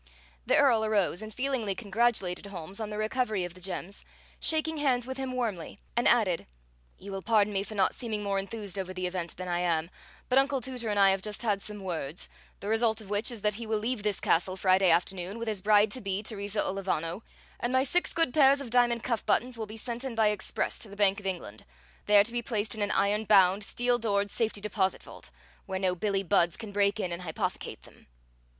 The 0.47 0.57
Earl 0.57 0.83
arose 0.83 1.21
and 1.21 1.31
feelingly 1.31 1.75
congratulated 1.75 2.47
Holmes 2.47 2.79
on 2.79 2.89
the 2.89 2.97
recovery 2.97 3.45
of 3.45 3.53
the 3.53 3.61
gems, 3.61 4.03
shaking 4.39 4.77
hands 4.77 5.05
with 5.05 5.17
him 5.17 5.33
warmly, 5.33 5.77
and 5.95 6.07
added: 6.07 6.47
"You 6.97 7.11
will 7.11 7.21
pardon 7.21 7.53
me 7.53 7.61
for 7.61 7.75
not 7.75 7.93
seeming 7.93 8.23
more 8.23 8.39
enthused 8.39 8.79
over 8.79 8.95
the 8.95 9.05
event 9.05 9.37
than 9.37 9.47
I 9.47 9.59
am, 9.59 9.91
but 10.27 10.39
Uncle 10.39 10.59
Tooter 10.59 10.89
and 10.89 10.99
I 10.99 11.11
have 11.11 11.21
just 11.21 11.43
had 11.43 11.61
some 11.61 11.81
words, 11.83 12.29
the 12.61 12.67
result 12.67 12.99
of 12.99 13.11
which 13.11 13.29
is 13.29 13.41
that 13.43 13.53
he 13.53 13.67
will 13.67 13.77
leave 13.77 14.01
this 14.01 14.19
castle 14.19 14.57
Friday 14.57 14.89
afternoon 14.89 15.37
with 15.37 15.47
his 15.47 15.61
bride 15.61 15.91
to 15.91 16.01
be, 16.01 16.23
Teresa 16.23 16.63
Olivano; 16.63 17.21
and 17.59 17.71
my 17.71 17.83
six 17.83 18.11
good 18.11 18.33
pairs 18.33 18.59
of 18.59 18.71
diamond 18.71 19.03
cuff 19.03 19.23
buttons 19.23 19.55
will 19.55 19.67
be 19.67 19.77
sent 19.77 20.03
in 20.03 20.15
by 20.15 20.29
express 20.29 20.79
to 20.79 20.89
the 20.89 20.95
Bank 20.95 21.19
of 21.19 21.27
England, 21.27 21.63
there 22.07 22.23
to 22.23 22.31
be 22.33 22.41
placed 22.41 22.73
in 22.73 22.81
an 22.81 22.89
iron 22.89 23.23
bound, 23.25 23.63
steel 23.63 23.99
doored 23.99 24.31
safety 24.31 24.61
deposit 24.61 25.03
vault, 25.03 25.29
where 25.67 25.77
no 25.77 25.93
Billie 25.93 26.23
Budds 26.23 26.57
can 26.57 26.71
break 26.71 26.99
in 26.99 27.11
and 27.11 27.21
hypothecate 27.21 27.81
them!" 27.83 28.07